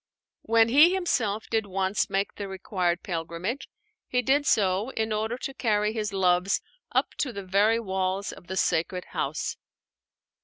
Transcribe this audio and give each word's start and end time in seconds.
When 0.41 0.69
he 0.69 0.95
himself 0.95 1.45
did 1.47 1.67
once 1.67 2.09
make 2.09 2.33
the 2.33 2.47
required 2.47 3.03
pilgrimage, 3.03 3.69
he 4.07 4.23
did 4.23 4.47
so 4.47 4.89
in 4.89 5.13
order 5.13 5.37
to 5.37 5.53
carry 5.53 5.93
his 5.93 6.11
loves 6.11 6.59
up 6.91 7.13
to 7.19 7.31
the 7.31 7.45
very 7.45 7.79
walls 7.79 8.31
of 8.31 8.47
the 8.47 8.57
sacred 8.57 9.05
house. 9.09 9.57